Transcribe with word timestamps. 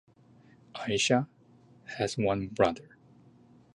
Aisha 0.73 1.27
has 1.85 2.17
one 2.17 2.47
brother. 2.47 2.97